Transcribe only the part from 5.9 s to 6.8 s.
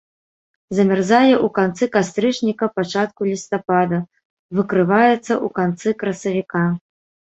красавіка.